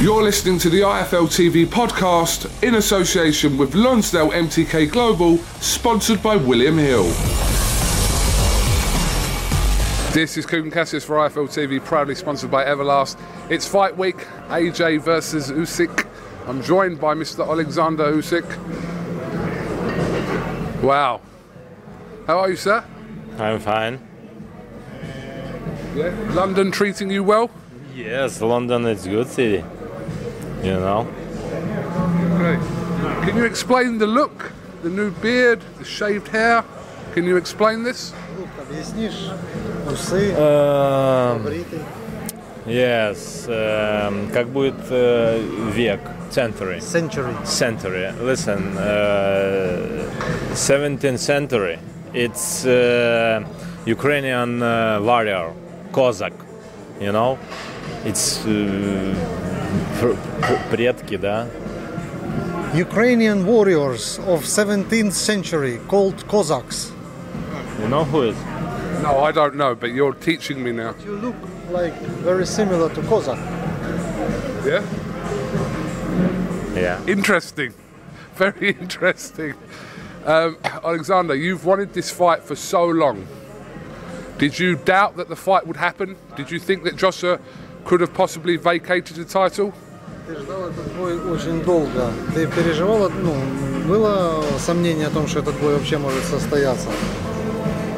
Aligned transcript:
You're 0.00 0.24
listening 0.24 0.58
to 0.58 0.68
the 0.68 0.80
IFL 0.80 1.28
TV 1.28 1.64
podcast 1.64 2.62
in 2.64 2.74
association 2.74 3.56
with 3.56 3.76
Lonsdale 3.76 4.32
MTK 4.32 4.90
Global, 4.90 5.38
sponsored 5.60 6.20
by 6.20 6.34
William 6.34 6.76
Hill. 6.76 7.04
This 10.12 10.36
is 10.36 10.46
Kugan 10.46 10.72
Cassius 10.72 11.04
for 11.04 11.16
IFL 11.16 11.48
TV, 11.48 11.82
proudly 11.82 12.16
sponsored 12.16 12.50
by 12.50 12.64
Everlast. 12.64 13.18
It's 13.48 13.68
fight 13.68 13.96
week, 13.96 14.16
AJ 14.48 15.00
versus 15.00 15.50
Usyk. 15.52 16.06
I'm 16.48 16.60
joined 16.62 17.00
by 17.00 17.14
Mr. 17.14 17.46
Alexander 17.46 18.12
Usyk. 18.12 18.44
Wow. 20.82 21.20
How 22.26 22.40
are 22.40 22.50
you, 22.50 22.56
sir? 22.56 22.84
I'm 23.38 23.60
fine. 23.60 24.00
Yeah. 25.94 26.12
London 26.32 26.72
treating 26.72 27.10
you 27.10 27.22
well? 27.22 27.48
Yes, 27.94 28.42
London 28.42 28.86
is 28.86 29.06
a 29.06 29.10
good 29.10 29.28
city 29.28 29.64
You 30.63 30.73
know. 30.79 31.07
Okay. 32.35 32.57
Can 33.25 33.37
you 33.37 33.45
explain 33.45 33.97
the 33.97 34.07
look, 34.07 34.51
the 34.83 34.89
new 34.89 35.11
beard, 35.11 35.61
the 35.77 35.85
shaved 35.85 36.27
hair? 36.29 36.63
Can 37.13 37.23
you 37.25 37.37
explain 37.37 37.83
this? 37.83 38.13
Объяснишь? 38.61 39.31
Усы, 39.87 40.35
Um, 40.37 41.43
бритый. 41.43 41.79
yes, 42.67 43.47
um, 43.47 44.29
как 44.31 44.47
будет 44.49 44.75
э, 44.91 45.41
век, 45.73 45.99
century, 46.29 46.79
Century. 46.79 47.33
century. 47.45 48.11
Listen, 48.21 48.77
uh, 48.77 50.05
17th 50.53 51.17
century. 51.19 51.79
It's 52.13 52.65
uh, 52.65 53.43
Ukrainian 53.85 54.61
uh, 54.61 54.99
warrior, 55.01 55.51
Cossack. 55.91 56.33
You 57.01 57.11
know, 57.11 57.37
it's 58.05 58.45
uh, 58.45 58.49
pr- 58.49 59.71
pr- 59.71 59.82
предки, 60.69 61.17
да? 61.17 61.47
Ukrainian 62.73 63.45
warriors 63.45 64.19
of 64.27 64.43
17th 64.43 65.13
century 65.13 65.79
called 65.87 66.27
Cossacks. 66.27 66.91
You 67.79 67.87
know 67.87 68.03
who 68.03 68.29
is? 68.29 68.37
No, 69.01 69.19
I 69.19 69.31
don't 69.31 69.55
know, 69.55 69.73
but 69.73 69.91
you're 69.91 70.13
teaching 70.13 70.61
me 70.63 70.71
now. 70.71 70.93
You 71.03 71.15
look 71.15 71.35
like 71.71 71.93
very 72.23 72.45
similar 72.45 72.93
to 72.93 73.01
Cossack. 73.03 73.39
Yeah? 74.65 74.83
Yeah. 76.75 77.05
Interesting. 77.07 77.73
Very 78.35 78.71
interesting. 78.79 79.53
Um, 80.25 80.57
Alexander, 80.63 81.33
you've 81.35 81.65
wanted 81.65 81.93
this 81.93 82.11
fight 82.11 82.43
for 82.43 82.55
so 82.55 82.85
long. 82.85 83.27
Did 84.37 84.59
you 84.59 84.75
doubt 84.75 85.17
that 85.17 85.27
the 85.27 85.35
fight 85.35 85.65
would 85.65 85.77
happen? 85.77 86.17
Did 86.35 86.51
you 86.51 86.59
think 86.59 86.83
that 86.83 86.95
Joshua 86.95 87.39
could 87.85 88.01
have 88.01 88.13
possibly 88.13 88.57
vacated 88.57 89.17
the 89.17 89.25
title? 89.25 89.73
Ты 90.26 90.36
ждал 90.36 90.68
этот 90.68 90.90
бой 90.94 91.18
очень 91.30 91.62
долго. 91.64 92.10
Ты 92.34 92.46
переживал, 92.46 93.10
ну, 93.10 93.34
было 93.86 94.42
сомнение 94.58 95.08
о 95.08 95.10
том, 95.10 95.26
что 95.26 95.40
этот 95.40 95.54
бой 95.56 95.74
вообще 95.74 95.98
может 95.98 96.24
состояться? 96.24 96.88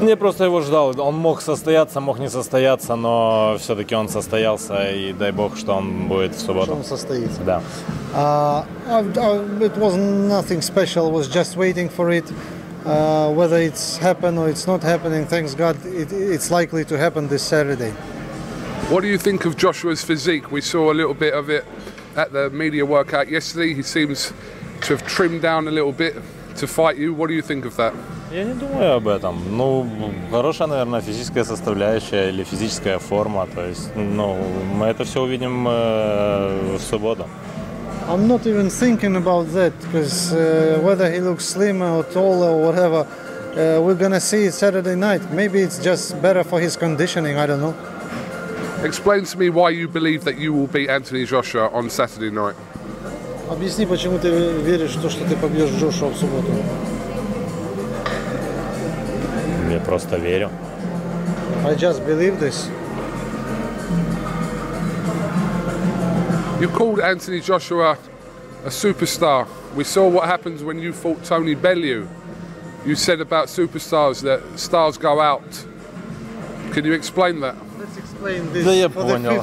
Я 0.00 0.16
просто 0.16 0.42
его 0.42 0.60
ждал. 0.60 0.92
Он 1.00 1.14
мог 1.14 1.40
состояться, 1.40 2.00
мог 2.00 2.18
не 2.18 2.28
состояться, 2.28 2.96
но 2.96 3.56
все-таки 3.60 3.94
он 3.94 4.08
состоялся, 4.08 4.90
и 4.90 5.12
дай 5.12 5.30
бог, 5.30 5.56
что 5.56 5.74
он 5.74 6.08
будет 6.08 6.34
в 6.34 6.38
Что 6.38 6.46
субботу. 6.46 6.72
он 6.72 6.84
состоится. 6.84 7.40
Да. 7.44 7.62
Uh, 8.12 8.64
it 9.60 9.76
was 9.76 9.94
nothing 9.94 10.60
special. 10.62 11.12
Was 11.12 11.28
just 11.28 11.56
waiting 11.56 11.88
for 11.88 12.10
it. 12.10 12.24
Uh, 12.84 13.32
whether 13.34 13.58
it's 13.58 13.98
happened 13.98 14.36
or 14.36 14.48
it's 14.48 14.66
not 14.66 14.82
happening, 14.82 15.26
thanks 15.26 15.54
God, 15.54 15.76
it, 15.86 16.12
it's 16.12 16.50
likely 16.50 16.84
to 16.86 16.98
happen 16.98 17.28
this 17.28 17.42
Saturday. 17.42 17.92
What 18.90 19.02
do 19.02 19.08
you 19.08 19.18
think 19.18 19.44
of 19.44 19.56
Joshua's 19.56 20.02
physique? 20.02 20.50
We 20.50 20.60
saw 20.60 20.92
a 20.92 20.94
little 20.94 21.14
bit 21.14 21.32
of 21.32 21.50
it 21.50 21.64
at 22.15 22.31
the 22.31 22.49
media 22.49 22.85
workout 22.85 23.29
yesterday. 23.29 23.73
He 23.73 23.83
seems 23.83 24.33
to 24.81 24.93
have 24.95 25.05
trimmed 25.05 25.41
down 25.41 25.67
a 25.67 25.71
little 25.71 25.91
bit 25.91 26.15
to 26.57 26.67
fight 26.67 26.97
you. 26.97 27.13
What 27.13 27.27
do 27.27 27.33
you 27.33 27.41
think 27.41 27.65
of 27.65 27.75
that? 27.77 27.93
Я 28.31 28.45
не 28.45 28.53
думаю 28.53 28.95
об 28.95 29.07
этом. 29.07 29.57
Ну, 29.57 29.85
хорошая, 30.31 30.67
наверное, 30.69 31.01
физическая 31.01 31.43
составляющая 31.43 32.29
или 32.29 32.43
физическая 32.43 32.97
форма. 32.97 33.45
То 33.53 33.65
есть, 33.65 33.89
ну, 33.95 34.37
мы 34.73 34.85
это 34.85 35.03
все 35.03 35.21
увидим 35.21 35.67
э, 35.67 36.77
в 36.77 36.81
субботу. 36.81 37.25
I'm 38.07 38.27
not 38.27 38.47
even 38.47 38.69
thinking 38.69 39.15
about 39.15 39.53
that 39.53 39.73
because 39.81 40.33
uh, 40.33 40.79
whether 40.81 41.09
he 41.11 41.19
looks 41.19 41.45
slimmer 41.45 41.97
or 41.97 42.03
taller 42.03 42.49
or 42.49 42.65
whatever, 42.65 43.05
uh, 43.05 43.81
we're 43.81 43.95
gonna 43.95 44.19
see 44.19 44.45
it 44.45 44.53
Saturday 44.53 44.95
night. 44.95 45.21
Maybe 45.31 45.59
it's 45.61 45.77
just 45.77 46.19
better 46.21 46.43
for 46.43 46.59
his 46.59 46.75
conditioning. 46.77 47.37
I 47.37 47.45
don't 47.45 47.59
know. 47.59 47.75
Explain 48.83 49.25
to 49.25 49.37
me 49.37 49.49
why 49.49 49.69
you 49.69 49.87
believe 49.87 50.23
that 50.23 50.37
you 50.37 50.53
will 50.53 50.67
beat 50.67 50.89
Anthony 50.89 51.25
Joshua 51.25 51.69
on 51.69 51.89
Saturday 51.89 52.31
night. 52.31 52.55
Объясни, 53.49 53.85
почему 53.85 54.17
ты 54.17 54.29
веришь 54.29 54.95
в 54.95 55.01
то, 55.01 55.09
что 55.09 55.25
ты 55.25 55.35
побьешь 55.35 55.69
Джошуа 55.71 56.09
в 56.09 56.15
субботу. 56.15 56.51
Я 59.69 59.79
просто 59.81 60.17
верю. 60.17 60.49
I 61.65 61.75
just 61.75 62.05
believe 62.05 62.39
this. 62.39 62.69
You 66.61 66.69
called 66.69 66.99
Anthony 66.99 67.41
Joshua 67.41 67.97
a 68.63 68.69
superstar. 68.69 69.47
We 69.75 69.83
saw 69.83 70.07
what 70.07 70.27
happens 70.27 70.63
when 70.63 70.79
you 70.79 70.93
fought 70.93 71.23
Tony 71.23 71.55
Bellew. 71.55 72.07
You 72.85 72.95
said 72.95 73.21
about 73.21 73.47
superstars 73.47 74.21
that 74.23 74.41
stars 74.59 74.97
go 74.97 75.19
out. 75.19 75.65
Can 76.71 76.85
you 76.85 76.93
explain 76.93 77.41
that? 77.41 77.55
Да 78.64 78.72
я 78.72 78.88
понял. 78.88 79.42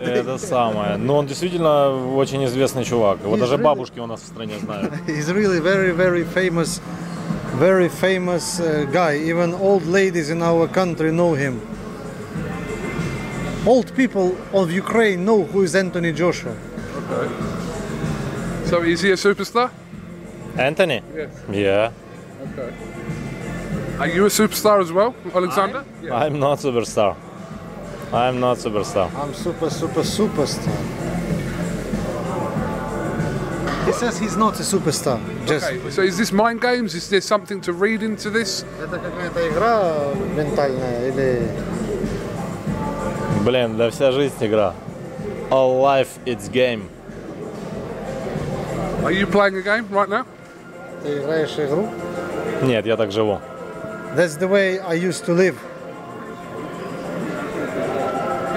Это 0.00 0.38
самое. 0.38 0.96
Но 0.96 1.16
он 1.18 1.26
действительно 1.26 2.16
очень 2.16 2.44
известный 2.46 2.84
чувак. 2.84 3.18
Его 3.22 3.36
даже 3.36 3.54
really- 3.54 3.62
бабушки 3.62 3.98
у 4.00 4.06
нас 4.06 4.20
в 4.20 4.26
стране 4.26 4.58
знают. 4.58 4.92
He's 5.06 5.28
really 5.30 5.60
very, 5.60 5.92
very 5.92 6.24
famous, 6.24 6.80
very 7.58 7.88
famous 7.88 8.60
uh, 8.60 8.84
guy. 8.92 9.16
Even 9.18 9.54
old 9.54 9.86
ladies 9.86 10.30
in 10.30 10.42
our 10.42 10.66
country 10.68 11.10
know 11.10 11.34
him. 11.34 11.60
Old 13.66 13.92
people 13.96 14.36
of 14.52 14.70
Ukraine 14.70 15.24
know 15.24 15.42
who 15.44 15.62
is 15.62 15.74
Anthony 15.74 16.12
Joshua. 16.12 16.54
So 18.66 18.82
is 18.82 19.00
he 19.00 19.10
a 19.10 19.16
superstar? 19.16 19.70
Anthony? 20.56 21.02
Yes. 21.14 21.30
Yeah. 21.50 21.92
Okay. 22.52 22.72
Are 23.98 24.08
you 24.08 24.26
a 24.26 24.28
superstar 24.28 24.80
as 24.80 24.92
well, 24.92 25.14
Alexander? 25.34 25.84
I'm 26.12 26.38
not 26.38 26.58
superstar. 26.58 27.16
I'm 28.13 28.39
not 28.39 28.57
superstar. 28.57 29.09
I'm 29.15 29.33
super, 29.33 29.69
super, 29.69 30.01
superstar. 30.01 30.75
He 33.85 33.91
says 33.93 34.19
he's 34.19 34.37
not 34.37 34.59
a 34.59 34.63
superstar. 34.63 35.19
Just 35.47 35.65
Okay, 35.65 35.89
so 35.89 36.01
is 36.01 36.17
this 36.17 36.31
mind 36.31 36.61
games? 36.61 36.93
Is 36.93 37.09
there 37.09 37.21
something 37.21 37.61
to 37.61 37.73
read 37.73 38.03
into 38.03 38.29
this? 38.29 38.63
это 38.81 38.99
какая-то 38.99 39.49
игра 39.49 40.13
ментальная 40.35 41.07
или 41.07 41.47
Блин, 43.43 43.77
да 43.77 43.89
вся 43.89 44.11
жизнь 44.11 44.35
игра. 44.41 44.73
All 45.49 45.81
life 45.81 46.19
it's 46.25 46.47
game. 46.47 46.89
Are 49.03 49.11
you 49.11 49.25
playing 49.25 49.57
a 49.57 49.61
game 49.63 49.87
right 49.89 50.09
now? 50.09 50.25
ты 51.03 51.17
играешь 51.17 51.57
игру? 51.57 51.89
Нет, 52.61 52.85
я 52.85 52.95
так 52.95 53.11
живу. 53.11 53.39
That's 54.15 54.35
the 54.37 54.47
way 54.47 54.79
I 54.79 54.93
used 54.93 55.25
to 55.25 55.33
live. 55.33 55.57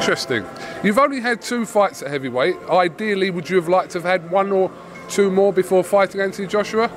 Interesting. 0.00 0.44
You've 0.82 0.98
only 0.98 1.20
had 1.20 1.40
two 1.40 1.64
fights 1.66 2.02
at 2.02 2.10
heavyweight. 2.10 2.56
Ideally, 2.68 3.30
would 3.30 3.48
you 3.48 3.56
have 3.56 3.68
liked 3.68 3.90
to 3.92 3.98
have 3.98 4.04
had 4.04 4.30
one 4.30 4.52
or 4.52 4.70
two 5.08 5.30
more 5.30 5.52
before 5.52 5.82
fighting 5.82 6.20
Anthony 6.20 6.46
Joshua? 6.46 6.90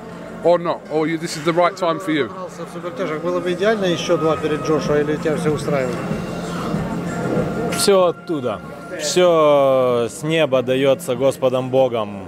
Or 0.44 0.58
not? 0.58 0.80
Or 0.90 1.06
you, 1.06 1.18
this 1.18 1.36
is 1.36 1.44
the 1.44 1.52
right 1.52 1.76
time 1.76 2.00
for 2.00 2.12
you? 2.12 2.28
Дрался 2.28 2.64
в 2.64 2.72
супертяжах. 2.72 3.22
Было 3.22 3.40
бы 3.40 3.52
идеально 3.52 3.84
еще 3.86 4.16
два 4.16 4.36
перед 4.36 4.62
Джошуа, 4.66 5.00
или 5.00 5.16
тебя 5.16 5.36
все 5.36 5.50
устраивает? 5.50 5.96
Все 7.72 8.06
оттуда. 8.06 8.60
Все 8.98 10.08
с 10.10 10.22
неба 10.22 10.62
дается 10.62 11.14
Господом 11.14 11.70
Богом. 11.70 12.26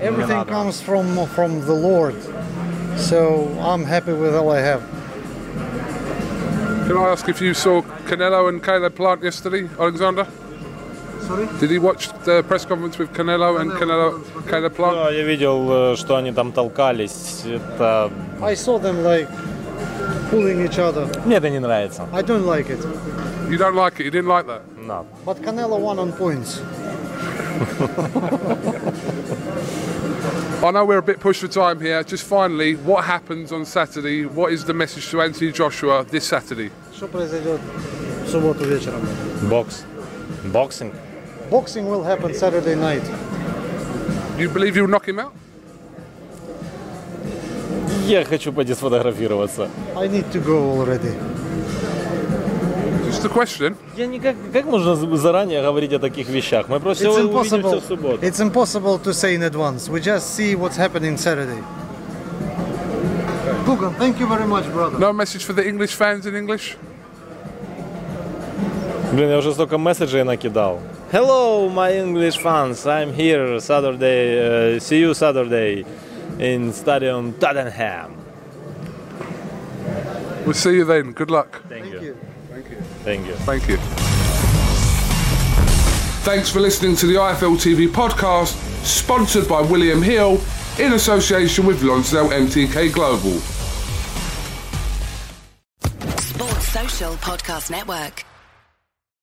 Everything 0.00 0.44
comes 0.46 0.80
from 0.80 1.26
from 1.34 1.60
the 1.64 1.74
Lord. 1.74 2.16
So 2.96 3.48
I'm 3.60 3.84
happy 3.84 4.12
with 4.12 4.34
all 4.34 4.50
I 4.50 4.60
have. 4.60 4.82
Can 6.86 6.96
I 6.96 7.10
ask 7.10 7.28
if 7.28 7.40
you 7.40 7.54
saw 7.54 7.82
Canelo 8.06 8.48
and 8.48 8.62
Caleb 8.62 8.94
Plant 8.94 9.22
yesterday, 9.22 9.68
Alexander? 9.78 10.26
Sorry? 11.26 11.46
Did 11.60 11.70
he 11.70 11.78
watch 11.78 12.08
the 12.24 12.42
press 12.42 12.64
conference 12.64 12.98
with 12.98 13.12
Canelo 13.12 13.60
and 13.60 13.70
Canelo, 13.72 14.22
Caleb 14.48 14.74
Plant? 14.74 14.96
Да, 14.96 15.10
я 15.10 15.22
видел, 15.24 15.92
э, 15.92 15.96
что 15.96 16.16
они 16.16 16.32
там 16.32 16.52
толкались. 16.52 17.44
Это... 17.46 18.10
I 18.42 18.54
saw 18.54 18.78
them 18.78 19.02
like 19.04 19.28
pulling 20.30 20.64
each 20.66 20.78
other. 20.78 21.06
Мне 21.24 21.36
это 21.36 21.50
не 21.50 21.60
нравится. 21.60 22.06
I 22.12 22.22
don't 22.22 22.44
like 22.44 22.68
it. 22.70 22.80
You 23.48 23.58
don't 23.58 23.74
like 23.74 24.00
it? 24.00 24.04
You 24.04 24.10
didn't 24.10 24.28
like 24.28 24.46
that? 24.46 24.62
No. 24.76 25.06
But 25.24 25.40
Canelo 25.42 25.78
won 25.78 25.98
on 25.98 26.12
points. 26.12 26.60
I 30.62 30.70
know 30.70 30.84
we're 30.84 30.98
a 30.98 31.02
bit 31.02 31.18
pushed 31.18 31.40
for 31.40 31.48
time 31.48 31.80
here. 31.80 32.02
Just 32.04 32.24
finally, 32.24 32.76
what 32.76 33.04
happens 33.04 33.50
on 33.52 33.64
Saturday? 33.64 34.26
What 34.26 34.52
is 34.52 34.64
the 34.64 34.72
message 34.72 35.10
to 35.10 35.20
Anthony 35.20 35.50
Joshua 35.52 36.04
this 36.04 36.24
Saturday? 36.26 36.70
Что 36.94 37.08
произойдет 37.08 37.60
в 38.24 38.30
субботу 38.30 38.64
вечером? 38.64 39.00
Бокс. 39.50 39.84
Боксинг. 40.44 40.94
Boxing 41.50 41.86
will 41.86 42.02
happen 42.04 42.32
Saturday 42.32 42.74
night. 42.76 43.02
You 44.38 44.48
believe 44.48 44.76
you'll 44.76 44.88
knock 44.88 45.06
him 45.06 45.18
out? 45.18 45.32
Я 48.06 48.24
хочу 48.24 48.52
пойти 48.52 48.74
сфотографироваться. 48.74 49.68
I 49.96 50.08
need 50.08 50.30
to 50.32 50.40
go 50.40 50.80
already. 50.80 51.12
Just 53.16 53.24
a 53.24 53.28
question. 53.28 53.76
Я 53.96 54.06
никак, 54.06 54.36
как 54.52 54.64
можно 54.64 54.94
заранее 55.16 55.62
говорить 55.62 55.92
о 55.92 55.98
таких 55.98 56.28
вещах? 56.28 56.68
Мы 56.68 56.80
просто 56.80 57.04
It's 57.04 57.14
увидимся 57.14 57.56
impossible. 57.56 57.80
в 57.80 57.84
субботу. 57.84 58.26
It's 58.26 58.40
impossible 58.40 58.98
to 59.02 59.12
say 59.12 59.34
in 59.34 59.42
advance. 59.42 59.88
We 59.88 60.00
just 60.00 60.34
see 60.34 60.54
what's 60.54 60.76
happening 60.76 61.16
Saturday. 61.16 61.62
Gugan, 63.66 63.94
thank 63.98 64.18
you 64.18 64.26
very 64.26 64.46
much, 64.46 64.64
brother. 64.72 64.98
No 64.98 65.12
message 65.12 65.44
for 65.44 65.52
the 65.52 65.66
English 65.66 65.94
fans 65.94 66.26
in 66.26 66.34
English? 66.34 66.76
Блин, 69.12 69.28
я 69.30 69.38
уже 69.38 69.52
столько 69.52 69.78
месседжей 69.78 70.24
накидал. 70.24 70.80
Hello, 71.12 71.68
my 71.68 71.92
English 71.98 72.38
fans. 72.42 72.86
I'm 72.86 73.12
here 73.14 73.60
Saturday. 73.60 74.76
Uh, 74.76 74.80
see 74.80 75.00
you 75.00 75.12
Saturday 75.12 75.84
in 76.38 76.72
Stadium 76.72 77.34
Tottenham. 77.38 78.12
We'll 80.46 80.54
see 80.54 80.74
you 80.76 80.84
then. 80.86 81.12
Good 81.12 81.30
luck. 81.30 81.60
Thank, 81.68 81.84
Thank 81.84 81.92
you. 81.92 82.00
you. 82.00 82.16
Thank 83.03 83.27
you. 83.27 83.35
Thank 83.35 83.67
you. 83.67 83.77
Thanks 86.23 86.49
for 86.49 86.59
listening 86.59 86.95
to 86.97 87.05
the 87.05 87.15
IFL 87.15 87.55
TV 87.55 87.87
podcast, 87.87 88.53
sponsored 88.83 89.47
by 89.47 89.61
William 89.61 90.01
Hill 90.01 90.41
in 90.77 90.93
association 90.93 91.65
with 91.65 91.81
Lonsdale 91.83 92.29
MTK 92.29 92.93
Global. 92.93 93.39
Sports 96.19 96.67
Social 96.67 97.13
Podcast 97.15 97.71
Network. 97.71 98.25